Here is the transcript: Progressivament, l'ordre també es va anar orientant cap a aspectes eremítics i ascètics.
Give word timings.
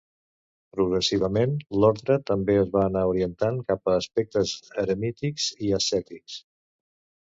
Progressivament, 0.77 1.53
l'ordre 1.83 2.17
també 2.31 2.57
es 2.63 2.73
va 2.79 2.87
anar 2.87 3.05
orientant 3.13 3.63
cap 3.71 3.95
a 3.95 4.01
aspectes 4.03 4.59
eremítics 4.89 5.51
i 5.71 5.75
ascètics. 5.83 6.45